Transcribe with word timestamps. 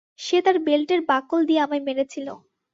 সে 0.19 0.37
তার 0.45 0.57
বেল্টের 0.59 1.01
বাকল 1.09 1.39
দিয়ে 1.45 1.63
আমায় 1.65 1.83
মেরেছিল। 1.87 2.27